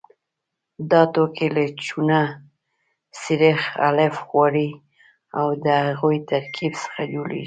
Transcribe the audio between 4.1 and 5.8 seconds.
غوړي او د